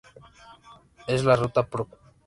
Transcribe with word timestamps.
Es 1.05 1.23
la 1.23 1.35
Ruta 1.35 1.61
Prov. 1.67 1.89